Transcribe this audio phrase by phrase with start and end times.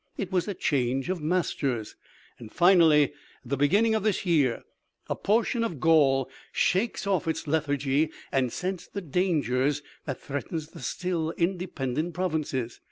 [0.17, 1.95] It was a change of masters.
[2.39, 3.11] And finally, at
[3.45, 4.63] the beginning of this year
[5.07, 10.79] a portion of Gaul shakes off its lethargy and scents the dangers that threatens the
[10.79, 12.79] still independent provinces.